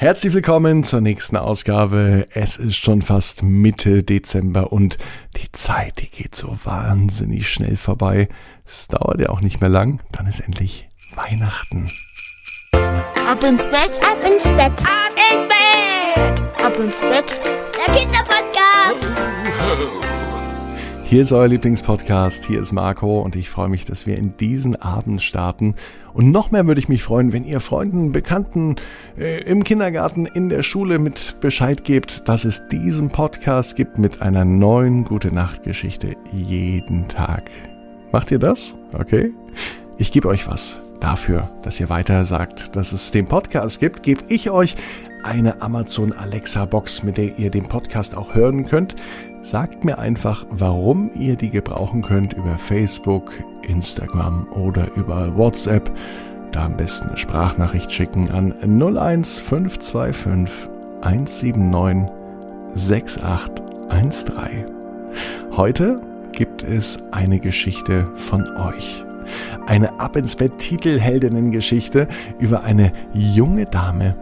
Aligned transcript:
Herzlich 0.00 0.32
willkommen 0.32 0.82
zur 0.82 1.02
nächsten 1.02 1.36
Ausgabe. 1.36 2.26
Es 2.30 2.56
ist 2.56 2.76
schon 2.76 3.02
fast 3.02 3.42
Mitte 3.42 4.02
Dezember 4.02 4.72
und 4.72 4.96
die 5.36 5.52
Zeit, 5.52 6.00
die 6.00 6.08
geht 6.08 6.34
so 6.34 6.56
wahnsinnig 6.64 7.50
schnell 7.50 7.76
vorbei. 7.76 8.30
Es 8.64 8.88
dauert 8.88 9.20
ja 9.20 9.28
auch 9.28 9.42
nicht 9.42 9.60
mehr 9.60 9.68
lang, 9.68 10.00
dann 10.10 10.26
ist 10.26 10.40
endlich 10.40 10.88
Weihnachten. 11.14 11.86
Ab 13.30 13.44
ins 13.44 13.64
Bett, 13.66 14.00
ab 14.02 14.16
ins 14.24 14.44
Bett, 14.44 14.72
ab 14.72 15.16
ins 15.34 15.48
Bett, 15.48 16.64
ab 16.64 16.78
ins 16.80 17.00
Bett. 17.00 17.38
Der 17.86 17.94
Kinderpodcast. 17.94 18.69
Hier 21.10 21.22
ist 21.22 21.32
euer 21.32 21.48
Lieblingspodcast, 21.48 22.44
hier 22.44 22.60
ist 22.60 22.70
Marco 22.70 23.20
und 23.20 23.34
ich 23.34 23.50
freue 23.50 23.68
mich, 23.68 23.84
dass 23.84 24.06
wir 24.06 24.16
in 24.16 24.36
diesen 24.36 24.80
Abend 24.80 25.20
starten. 25.20 25.74
Und 26.12 26.30
noch 26.30 26.52
mehr 26.52 26.68
würde 26.68 26.80
ich 26.80 26.88
mich 26.88 27.02
freuen, 27.02 27.32
wenn 27.32 27.42
ihr 27.42 27.58
Freunden, 27.58 28.12
Bekannten 28.12 28.76
äh, 29.18 29.42
im 29.42 29.64
Kindergarten, 29.64 30.26
in 30.26 30.48
der 30.50 30.62
Schule 30.62 31.00
mit 31.00 31.40
Bescheid 31.40 31.82
gebt, 31.82 32.28
dass 32.28 32.44
es 32.44 32.68
diesen 32.68 33.10
Podcast 33.10 33.74
gibt 33.74 33.98
mit 33.98 34.22
einer 34.22 34.44
neuen 34.44 35.04
Gute 35.04 35.34
Nacht 35.34 35.64
Geschichte 35.64 36.14
jeden 36.32 37.08
Tag. 37.08 37.50
Macht 38.12 38.30
ihr 38.30 38.38
das? 38.38 38.76
Okay? 38.92 39.32
Ich 39.98 40.12
gebe 40.12 40.28
euch 40.28 40.46
was. 40.46 40.80
Dafür, 41.00 41.50
dass 41.62 41.80
ihr 41.80 41.90
weiter 41.90 42.24
sagt, 42.24 42.76
dass 42.76 42.92
es 42.92 43.10
den 43.10 43.26
Podcast 43.26 43.80
gibt, 43.80 44.04
gebe 44.04 44.22
ich 44.28 44.50
euch 44.50 44.76
eine 45.24 45.60
Amazon 45.60 46.12
Alexa 46.12 46.64
Box, 46.66 47.02
mit 47.02 47.16
der 47.16 47.38
ihr 47.38 47.50
den 47.50 47.64
Podcast 47.64 48.16
auch 48.16 48.34
hören 48.34 48.64
könnt. 48.64 48.96
Sagt 49.42 49.84
mir 49.84 49.98
einfach, 49.98 50.46
warum 50.50 51.10
ihr 51.14 51.36
die 51.36 51.50
gebrauchen 51.50 52.02
könnt 52.02 52.34
über 52.34 52.58
Facebook, 52.58 53.32
Instagram 53.66 54.46
oder 54.52 54.86
über 54.96 55.34
WhatsApp. 55.36 55.90
Da 56.52 56.66
am 56.66 56.76
besten 56.76 57.08
eine 57.08 57.16
Sprachnachricht 57.16 57.90
schicken 57.90 58.30
an 58.30 58.52
01525 58.60 60.68
179 61.00 62.10
6813. 62.74 64.66
Heute 65.52 66.02
gibt 66.32 66.62
es 66.62 66.98
eine 67.10 67.40
Geschichte 67.40 68.10
von 68.16 68.46
euch. 68.58 69.06
Eine 69.66 70.00
Ab 70.00 70.16
ins 70.16 70.36
Bett 70.36 70.58
Titelheldinnengeschichte 70.58 72.08
über 72.38 72.64
eine 72.64 72.92
junge 73.14 73.64
Dame. 73.64 74.16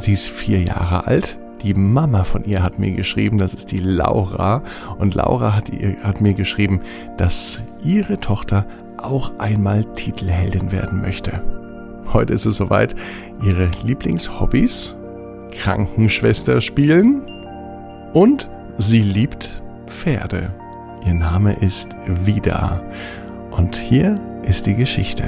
Sie 0.00 0.14
ist 0.14 0.28
vier 0.28 0.62
Jahre 0.62 1.06
alt, 1.06 1.38
die 1.62 1.74
Mama 1.74 2.24
von 2.24 2.44
ihr 2.44 2.62
hat 2.62 2.78
mir 2.78 2.92
geschrieben, 2.92 3.38
das 3.38 3.54
ist 3.54 3.72
die 3.72 3.80
Laura. 3.80 4.62
Und 4.98 5.14
Laura 5.14 5.54
hat, 5.54 5.68
ihr, 5.70 5.96
hat 6.02 6.20
mir 6.20 6.34
geschrieben, 6.34 6.80
dass 7.16 7.62
ihre 7.82 8.18
Tochter 8.18 8.66
auch 8.98 9.32
einmal 9.38 9.84
Titelheldin 9.94 10.72
werden 10.72 11.00
möchte. 11.00 11.42
Heute 12.12 12.32
ist 12.32 12.46
es 12.46 12.56
soweit. 12.56 12.94
Ihre 13.42 13.70
Lieblingshobbys? 13.84 14.96
Krankenschwester 15.50 16.60
spielen 16.60 17.22
und 18.12 18.48
sie 18.76 19.00
liebt 19.00 19.62
Pferde. 19.86 20.52
Ihr 21.06 21.14
Name 21.14 21.54
ist 21.54 21.96
Vida. 22.06 22.82
Und 23.50 23.76
hier 23.76 24.14
ist 24.42 24.66
die 24.66 24.74
Geschichte. 24.74 25.24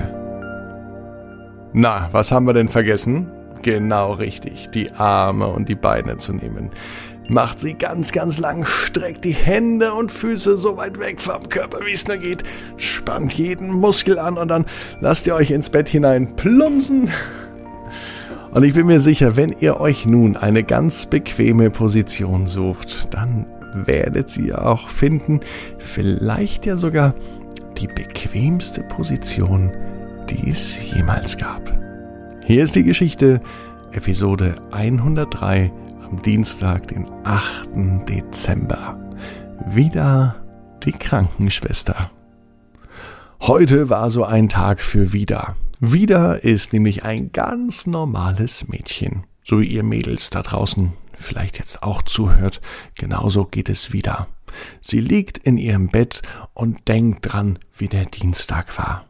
Na, 1.72 2.08
was 2.12 2.32
haben 2.32 2.46
wir 2.46 2.52
denn 2.52 2.68
vergessen? 2.68 3.30
Genau 3.62 4.12
richtig, 4.12 4.70
die 4.70 4.90
Arme 4.92 5.48
und 5.48 5.68
die 5.68 5.74
Beine 5.74 6.16
zu 6.16 6.32
nehmen. 6.32 6.70
Macht 7.28 7.60
sie 7.60 7.74
ganz, 7.74 8.10
ganz 8.10 8.38
lang, 8.38 8.64
streckt 8.64 9.24
die 9.24 9.34
Hände 9.34 9.94
und 9.94 10.10
Füße 10.10 10.56
so 10.56 10.76
weit 10.76 10.98
weg 10.98 11.20
vom 11.20 11.48
Körper, 11.48 11.78
wie 11.86 11.92
es 11.92 12.08
nur 12.08 12.16
geht. 12.16 12.42
Spannt 12.76 13.34
jeden 13.34 13.70
Muskel 13.70 14.18
an 14.18 14.36
und 14.36 14.48
dann 14.48 14.66
lasst 15.00 15.28
ihr 15.28 15.36
euch 15.36 15.52
ins 15.52 15.70
Bett 15.70 15.88
hinein 15.88 16.34
plumpsen. 16.34 17.08
Und 18.52 18.64
ich 18.64 18.74
bin 18.74 18.86
mir 18.86 18.98
sicher, 18.98 19.36
wenn 19.36 19.54
ihr 19.60 19.78
euch 19.78 20.06
nun 20.06 20.36
eine 20.36 20.64
ganz 20.64 21.06
bequeme 21.06 21.70
Position 21.70 22.48
sucht, 22.48 23.14
dann 23.14 23.46
werdet 23.74 24.36
ihr 24.36 24.66
auch 24.66 24.88
finden, 24.88 25.38
vielleicht 25.78 26.66
ja 26.66 26.76
sogar 26.76 27.14
die 27.78 27.86
bequemste 27.86 28.82
Position, 28.82 29.70
die 30.28 30.50
es 30.50 30.76
jemals 30.82 31.38
gab. 31.38 31.89
Hier 32.44 32.64
ist 32.64 32.74
die 32.74 32.84
Geschichte, 32.84 33.40
Episode 33.92 34.60
103 34.72 35.70
am 36.02 36.22
Dienstag, 36.22 36.88
den 36.88 37.06
8. 37.24 38.08
Dezember. 38.08 38.98
Wieder 39.66 40.42
die 40.82 40.92
Krankenschwester. 40.92 42.10
Heute 43.40 43.88
war 43.90 44.10
so 44.10 44.24
ein 44.24 44.48
Tag 44.48 44.80
für 44.80 45.12
Wieder. 45.12 45.54
Wieder 45.80 46.42
ist 46.42 46.72
nämlich 46.72 47.04
ein 47.04 47.30
ganz 47.30 47.86
normales 47.86 48.66
Mädchen. 48.68 49.24
So 49.44 49.60
wie 49.60 49.68
ihr 49.68 49.82
Mädels 49.82 50.30
da 50.30 50.42
draußen 50.42 50.94
vielleicht 51.12 51.58
jetzt 51.58 51.82
auch 51.82 52.02
zuhört, 52.02 52.60
genauso 52.96 53.44
geht 53.44 53.68
es 53.68 53.92
wieder. 53.92 54.26
Sie 54.80 55.00
liegt 55.00 55.38
in 55.38 55.56
ihrem 55.58 55.88
Bett 55.88 56.22
und 56.54 56.88
denkt 56.88 57.32
dran, 57.32 57.58
wie 57.76 57.88
der 57.88 58.06
Dienstag 58.06 58.76
war. 58.78 59.09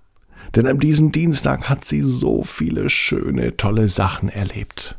Denn 0.56 0.66
an 0.66 0.78
diesem 0.78 1.12
Dienstag 1.12 1.68
hat 1.68 1.84
sie 1.84 2.02
so 2.02 2.42
viele 2.42 2.90
schöne, 2.90 3.56
tolle 3.56 3.88
Sachen 3.88 4.28
erlebt. 4.28 4.98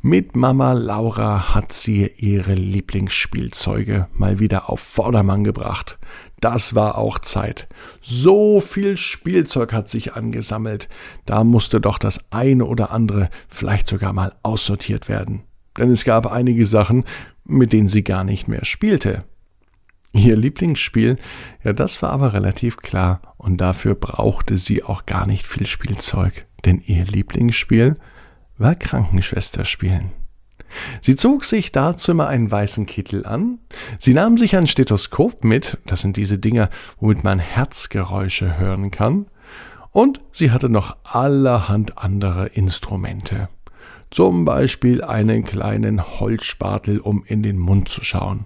Mit 0.00 0.34
Mama 0.34 0.72
Laura 0.72 1.54
hat 1.54 1.72
sie 1.72 2.10
ihre 2.16 2.54
Lieblingsspielzeuge 2.54 4.08
mal 4.12 4.40
wieder 4.40 4.68
auf 4.68 4.80
Vordermann 4.80 5.44
gebracht. 5.44 5.98
Das 6.40 6.74
war 6.74 6.98
auch 6.98 7.20
Zeit. 7.20 7.68
So 8.00 8.60
viel 8.60 8.96
Spielzeug 8.96 9.72
hat 9.72 9.88
sich 9.88 10.14
angesammelt. 10.14 10.88
Da 11.24 11.44
musste 11.44 11.80
doch 11.80 11.98
das 11.98 12.20
eine 12.32 12.64
oder 12.64 12.90
andere 12.90 13.30
vielleicht 13.48 13.88
sogar 13.88 14.12
mal 14.12 14.34
aussortiert 14.42 15.08
werden. 15.08 15.42
Denn 15.78 15.90
es 15.90 16.04
gab 16.04 16.26
einige 16.26 16.66
Sachen, 16.66 17.04
mit 17.44 17.72
denen 17.72 17.86
sie 17.86 18.02
gar 18.02 18.24
nicht 18.24 18.48
mehr 18.48 18.64
spielte. 18.64 19.24
Ihr 20.14 20.36
Lieblingsspiel, 20.36 21.16
ja, 21.64 21.72
das 21.72 22.02
war 22.02 22.10
aber 22.10 22.34
relativ 22.34 22.76
klar 22.76 23.34
und 23.38 23.60
dafür 23.62 23.94
brauchte 23.94 24.58
sie 24.58 24.82
auch 24.82 25.06
gar 25.06 25.26
nicht 25.26 25.46
viel 25.46 25.66
Spielzeug, 25.66 26.46
denn 26.66 26.82
ihr 26.84 27.06
Lieblingsspiel 27.06 27.96
war 28.58 28.74
Krankenschwester 28.74 29.64
spielen. 29.64 30.12
Sie 31.00 31.16
zog 31.16 31.44
sich 31.44 31.72
dazu 31.72 32.12
immer 32.12 32.28
einen 32.28 32.50
weißen 32.50 32.84
Kittel 32.84 33.24
an, 33.24 33.58
sie 33.98 34.12
nahm 34.12 34.36
sich 34.36 34.54
ein 34.54 34.66
Stethoskop 34.66 35.44
mit, 35.44 35.78
das 35.86 36.02
sind 36.02 36.18
diese 36.18 36.38
Dinger, 36.38 36.68
womit 37.00 37.24
man 37.24 37.38
Herzgeräusche 37.38 38.58
hören 38.58 38.90
kann, 38.90 39.26
und 39.92 40.20
sie 40.30 40.50
hatte 40.50 40.68
noch 40.68 40.96
allerhand 41.04 41.98
andere 41.98 42.48
Instrumente. 42.48 43.48
Zum 44.10 44.44
Beispiel 44.44 45.02
einen 45.02 45.44
kleinen 45.44 46.20
Holzspatel, 46.20 46.98
um 46.98 47.24
in 47.26 47.42
den 47.42 47.58
Mund 47.58 47.88
zu 47.88 48.04
schauen 48.04 48.44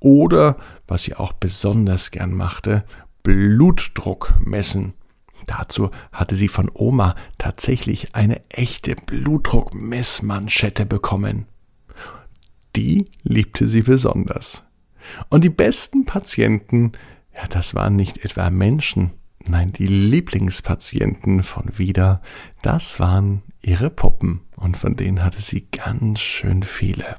oder, 0.00 0.56
was 0.86 1.04
sie 1.04 1.14
auch 1.14 1.32
besonders 1.32 2.10
gern 2.10 2.32
machte, 2.32 2.84
Blutdruck 3.22 4.34
messen. 4.44 4.94
Dazu 5.46 5.90
hatte 6.12 6.34
sie 6.34 6.48
von 6.48 6.70
Oma 6.72 7.14
tatsächlich 7.38 8.14
eine 8.14 8.42
echte 8.50 8.94
Blutdruckmessmanschette 8.94 10.86
bekommen. 10.86 11.46
Die 12.76 13.06
liebte 13.22 13.66
sie 13.66 13.82
besonders. 13.82 14.64
Und 15.30 15.44
die 15.44 15.50
besten 15.50 16.04
Patienten, 16.04 16.92
ja, 17.34 17.46
das 17.48 17.74
waren 17.74 17.96
nicht 17.96 18.24
etwa 18.24 18.50
Menschen, 18.50 19.12
nein, 19.46 19.72
die 19.72 19.86
Lieblingspatienten 19.86 21.42
von 21.42 21.78
Wieder, 21.78 22.20
das 22.62 23.00
waren 23.00 23.42
ihre 23.62 23.90
Puppen, 23.90 24.42
und 24.56 24.76
von 24.76 24.96
denen 24.96 25.24
hatte 25.24 25.40
sie 25.40 25.66
ganz 25.70 26.20
schön 26.20 26.62
viele. 26.62 27.16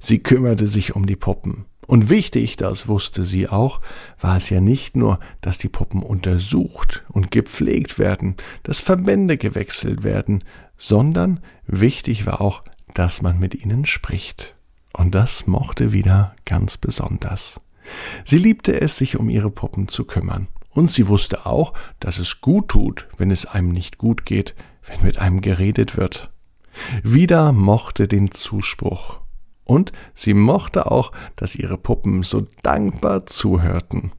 Sie 0.00 0.18
kümmerte 0.18 0.66
sich 0.66 0.94
um 0.94 1.06
die 1.06 1.16
Puppen, 1.16 1.64
und 1.86 2.10
wichtig, 2.10 2.56
das 2.56 2.88
wusste 2.88 3.24
sie 3.24 3.48
auch, 3.48 3.80
war 4.20 4.36
es 4.36 4.50
ja 4.50 4.60
nicht 4.60 4.96
nur, 4.96 5.20
dass 5.40 5.58
die 5.58 5.68
Puppen 5.68 6.02
untersucht 6.02 7.04
und 7.08 7.30
gepflegt 7.30 7.98
werden, 7.98 8.34
dass 8.64 8.80
Verbände 8.80 9.36
gewechselt 9.36 10.02
werden, 10.02 10.42
sondern 10.76 11.40
wichtig 11.66 12.26
war 12.26 12.40
auch, 12.40 12.62
dass 12.94 13.22
man 13.22 13.38
mit 13.38 13.54
ihnen 13.54 13.86
spricht. 13.86 14.56
Und 14.92 15.14
das 15.14 15.46
mochte 15.46 15.92
wieder 15.92 16.34
ganz 16.44 16.76
besonders. 16.76 17.60
Sie 18.24 18.38
liebte 18.38 18.80
es, 18.80 18.96
sich 18.96 19.16
um 19.16 19.28
ihre 19.28 19.50
Puppen 19.50 19.86
zu 19.86 20.04
kümmern. 20.04 20.48
Und 20.70 20.90
sie 20.90 21.06
wusste 21.06 21.46
auch, 21.46 21.72
dass 22.00 22.18
es 22.18 22.40
gut 22.40 22.68
tut, 22.68 23.06
wenn 23.16 23.30
es 23.30 23.46
einem 23.46 23.68
nicht 23.68 23.96
gut 23.96 24.26
geht, 24.26 24.54
wenn 24.86 25.02
mit 25.02 25.18
einem 25.18 25.40
geredet 25.40 25.96
wird. 25.96 26.30
Wieder 27.02 27.52
mochte 27.52 28.08
den 28.08 28.32
Zuspruch 28.32 29.20
und 29.66 29.92
sie 30.14 30.32
mochte 30.32 30.90
auch, 30.90 31.12
dass 31.34 31.56
ihre 31.56 31.76
Puppen 31.76 32.22
so 32.22 32.46
dankbar 32.62 33.26
zuhörten. 33.26 34.12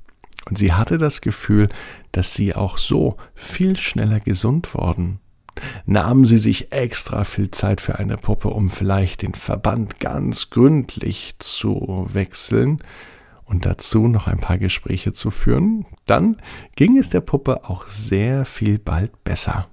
Und 0.45 0.57
sie 0.57 0.73
hatte 0.73 0.97
das 0.97 1.21
Gefühl, 1.21 1.69
dass 2.11 2.33
sie 2.33 2.53
auch 2.53 2.77
so 2.77 3.17
viel 3.33 3.77
schneller 3.77 4.19
gesund 4.19 4.73
worden. 4.73 5.19
Nahmen 5.85 6.25
sie 6.25 6.38
sich 6.38 6.71
extra 6.71 7.23
viel 7.23 7.49
Zeit 7.49 7.81
für 7.81 7.97
eine 7.97 8.17
Puppe, 8.17 8.49
um 8.49 8.69
vielleicht 8.69 9.23
den 9.23 9.33
Verband 9.33 9.99
ganz 9.99 10.49
gründlich 10.51 11.35
zu 11.39 12.07
wechseln 12.11 12.79
und 13.47 13.65
dazu 13.65 14.07
noch 14.07 14.27
ein 14.27 14.39
paar 14.39 14.57
Gespräche 14.57 15.13
zu 15.13 15.31
führen, 15.31 15.85
dann 16.05 16.38
ging 16.75 16.97
es 16.97 17.09
der 17.09 17.21
Puppe 17.21 17.63
auch 17.63 17.88
sehr 17.88 18.45
viel 18.45 18.77
bald 18.77 19.23
besser. 19.23 19.67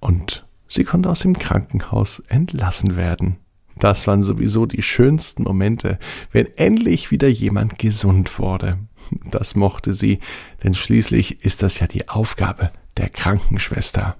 Und 0.00 0.46
sie 0.68 0.84
konnte 0.84 1.08
aus 1.08 1.20
dem 1.20 1.38
Krankenhaus 1.38 2.20
entlassen 2.28 2.96
werden. 2.96 3.38
Das 3.78 4.06
waren 4.06 4.22
sowieso 4.22 4.66
die 4.66 4.82
schönsten 4.82 5.44
Momente, 5.44 5.98
wenn 6.30 6.46
endlich 6.56 7.10
wieder 7.10 7.28
jemand 7.28 7.78
gesund 7.78 8.38
wurde. 8.38 8.78
Das 9.30 9.54
mochte 9.54 9.94
sie, 9.94 10.20
denn 10.62 10.74
schließlich 10.74 11.44
ist 11.44 11.62
das 11.62 11.80
ja 11.80 11.86
die 11.86 12.08
Aufgabe 12.08 12.70
der 12.96 13.08
Krankenschwester. 13.08 14.16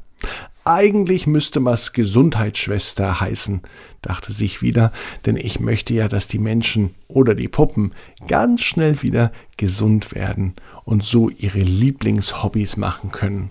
Eigentlich 0.65 1.27
müsste 1.27 1.59
man's 1.59 1.93
Gesundheitsschwester 1.93 3.21
heißen, 3.21 3.63
dachte 4.01 4.33
sich 4.33 4.63
wieder, 4.63 4.93
denn 5.27 5.37
ich 5.37 5.59
möchte 5.59 5.93
ja, 5.93 6.07
dass 6.07 6.29
die 6.29 6.39
Menschen 6.39 6.95
oder 7.09 7.35
die 7.35 7.49
Puppen 7.49 7.93
ganz 8.29 8.63
schnell 8.63 9.03
wieder 9.03 9.33
gesund 9.57 10.15
werden 10.15 10.55
und 10.85 11.03
so 11.03 11.31
ihre 11.31 11.59
Lieblingshobbys 11.59 12.77
machen 12.77 13.11
können. 13.11 13.51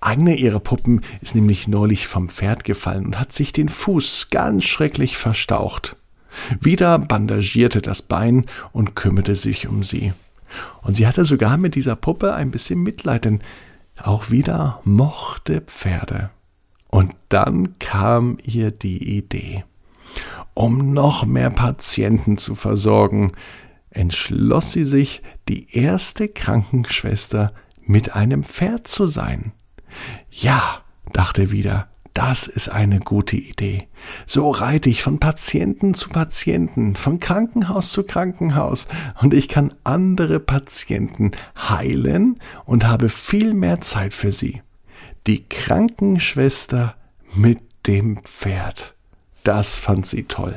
Eine 0.00 0.36
ihrer 0.36 0.60
Puppen 0.60 1.02
ist 1.20 1.34
nämlich 1.34 1.66
neulich 1.66 2.06
vom 2.06 2.28
Pferd 2.28 2.64
gefallen 2.64 3.06
und 3.06 3.20
hat 3.20 3.32
sich 3.32 3.52
den 3.52 3.68
Fuß 3.68 4.28
ganz 4.30 4.64
schrecklich 4.64 5.16
verstaucht. 5.16 5.96
Wieder 6.60 6.98
bandagierte 6.98 7.82
das 7.82 8.02
Bein 8.02 8.46
und 8.72 8.94
kümmerte 8.94 9.34
sich 9.34 9.66
um 9.66 9.82
sie. 9.82 10.12
Und 10.82 10.96
sie 10.96 11.06
hatte 11.06 11.24
sogar 11.24 11.56
mit 11.56 11.74
dieser 11.74 11.96
Puppe 11.96 12.34
ein 12.34 12.50
bisschen 12.50 12.82
Mitleid, 12.82 13.24
denn 13.24 13.40
auch 13.96 14.30
wieder 14.30 14.80
mochte 14.84 15.60
Pferde. 15.62 16.30
Und 16.90 17.14
dann 17.28 17.78
kam 17.78 18.38
ihr 18.42 18.70
die 18.70 19.16
Idee. 19.16 19.64
Um 20.54 20.92
noch 20.92 21.26
mehr 21.26 21.50
Patienten 21.50 22.38
zu 22.38 22.54
versorgen, 22.54 23.32
entschloss 23.90 24.72
sie 24.72 24.84
sich, 24.84 25.22
die 25.48 25.74
erste 25.76 26.28
Krankenschwester 26.28 27.52
mit 27.84 28.14
einem 28.14 28.42
Pferd 28.42 28.86
zu 28.86 29.06
sein. 29.06 29.52
Ja, 30.30 30.82
dachte 31.12 31.50
wieder, 31.50 31.88
das 32.18 32.48
ist 32.48 32.68
eine 32.68 32.98
gute 32.98 33.36
Idee. 33.36 33.86
So 34.26 34.50
reite 34.50 34.90
ich 34.90 35.02
von 35.02 35.20
Patienten 35.20 35.94
zu 35.94 36.08
Patienten, 36.08 36.96
von 36.96 37.20
Krankenhaus 37.20 37.92
zu 37.92 38.02
Krankenhaus 38.02 38.88
und 39.20 39.34
ich 39.34 39.48
kann 39.48 39.72
andere 39.84 40.40
Patienten 40.40 41.30
heilen 41.56 42.40
und 42.64 42.86
habe 42.86 43.08
viel 43.08 43.54
mehr 43.54 43.80
Zeit 43.82 44.14
für 44.14 44.32
sie. 44.32 44.62
Die 45.28 45.48
Krankenschwester 45.48 46.96
mit 47.34 47.60
dem 47.86 48.22
Pferd. 48.24 48.96
Das 49.44 49.78
fand 49.78 50.04
sie 50.04 50.24
toll. 50.24 50.54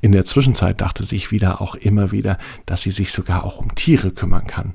In 0.00 0.12
der 0.12 0.24
Zwischenzeit 0.24 0.80
dachte 0.80 1.04
sich 1.04 1.30
wieder 1.30 1.60
auch 1.60 1.74
immer 1.74 2.12
wieder, 2.12 2.38
dass 2.66 2.82
sie 2.82 2.90
sich 2.90 3.12
sogar 3.12 3.44
auch 3.44 3.58
um 3.58 3.74
Tiere 3.74 4.10
kümmern 4.10 4.46
kann. 4.46 4.74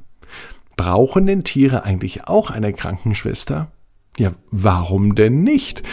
Brauchen 0.77 1.25
denn 1.25 1.43
Tiere 1.43 1.83
eigentlich 1.83 2.27
auch 2.27 2.51
eine 2.51 2.71
Krankenschwester? 2.71 3.71
Ja, 4.17 4.31
warum 4.51 5.15
denn 5.15 5.43
nicht? 5.43 5.83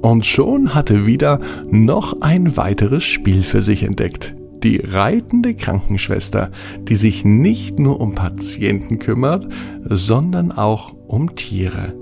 Und 0.00 0.26
schon 0.26 0.74
hatte 0.74 1.06
wieder 1.06 1.38
noch 1.70 2.22
ein 2.22 2.56
weiteres 2.56 3.04
Spiel 3.04 3.42
für 3.42 3.62
sich 3.62 3.84
entdeckt. 3.84 4.34
Die 4.62 4.78
reitende 4.78 5.54
Krankenschwester, 5.54 6.50
die 6.80 6.96
sich 6.96 7.24
nicht 7.24 7.78
nur 7.78 8.00
um 8.00 8.14
Patienten 8.14 8.98
kümmert, 8.98 9.46
sondern 9.84 10.50
auch 10.50 10.94
um 11.06 11.34
Tiere. 11.34 11.94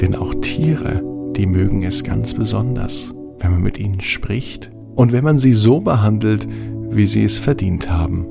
Denn 0.00 0.16
auch 0.16 0.34
Tiere, 0.40 1.02
die 1.36 1.46
mögen 1.46 1.82
es 1.82 2.02
ganz 2.02 2.34
besonders, 2.34 3.14
wenn 3.38 3.52
man 3.52 3.62
mit 3.62 3.78
ihnen 3.78 4.00
spricht 4.00 4.70
und 4.94 5.12
wenn 5.12 5.24
man 5.24 5.38
sie 5.38 5.52
so 5.52 5.80
behandelt, 5.80 6.46
wie 6.90 7.06
sie 7.06 7.24
es 7.24 7.38
verdient 7.38 7.90
haben. 7.90 8.26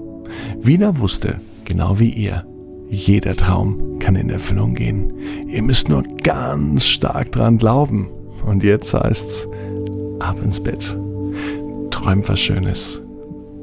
Wiener 0.59 0.99
wusste, 0.99 1.39
genau 1.65 1.99
wie 1.99 2.09
ihr, 2.09 2.45
jeder 2.91 3.35
Traum 3.37 3.99
kann 3.99 4.15
in 4.15 4.29
Erfüllung 4.29 4.75
gehen. 4.75 5.13
Ihr 5.47 5.63
müsst 5.63 5.87
nur 5.87 6.03
ganz 6.23 6.85
stark 6.85 7.31
dran 7.31 7.57
glauben. 7.57 8.09
Und 8.45 8.63
jetzt 8.63 8.93
heißt's, 8.93 9.47
ab 10.19 10.37
ins 10.43 10.61
Bett. 10.61 10.97
Träumt 11.89 12.27
was 12.27 12.39
Schönes. 12.39 13.01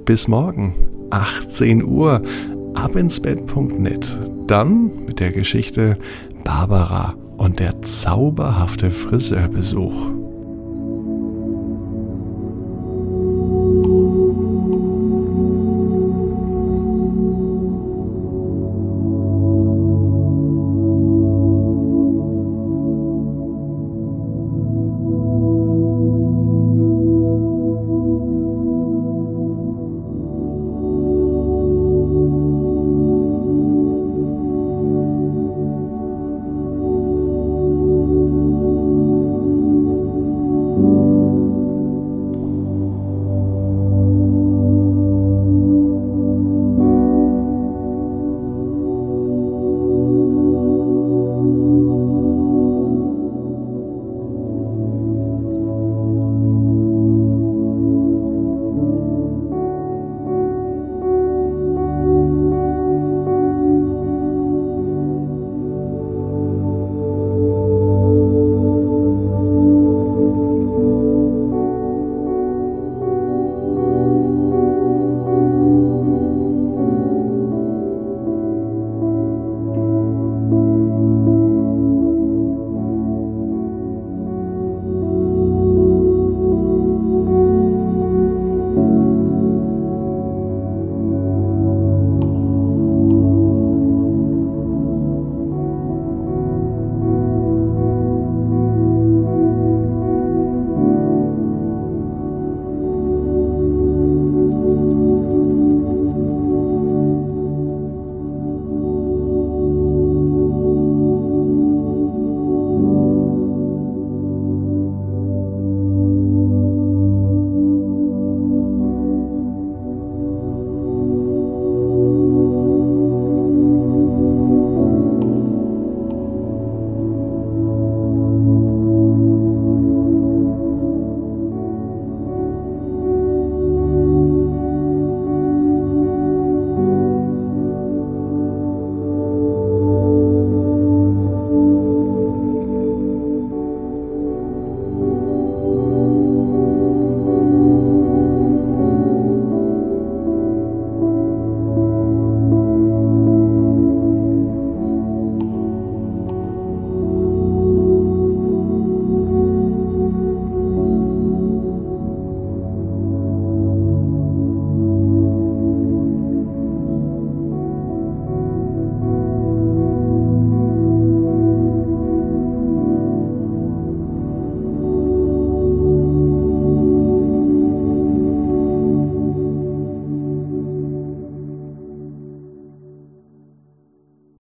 Bis 0.05 0.29
morgen, 0.29 0.73
18 1.11 1.85
Uhr, 1.85 2.23
abinsbett.net. 2.75 4.19
Dann 4.47 5.05
mit 5.05 5.21
der 5.21 5.33
Geschichte 5.33 5.99
Barbara 6.45 7.15
und 7.37 7.61
der 7.61 7.83
zauberhafte 7.83 8.91
Friseurbesuch. 8.91 10.18